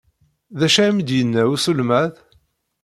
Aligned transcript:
D 0.59 0.61
acu 0.65 0.79
ay 0.81 0.87
am-d-yenna 0.89 1.41
uselmad? 1.53 2.13